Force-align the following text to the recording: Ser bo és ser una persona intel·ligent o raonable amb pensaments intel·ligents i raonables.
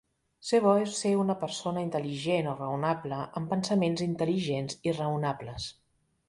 Ser 0.51 0.59
bo 0.61 0.71
és 0.85 0.93
ser 1.01 1.09
una 1.23 1.35
persona 1.41 1.83
intel·ligent 1.87 2.49
o 2.53 2.55
raonable 2.61 3.19
amb 3.41 3.53
pensaments 3.55 4.05
intel·ligents 4.07 4.81
i 4.91 4.97
raonables. 4.99 5.71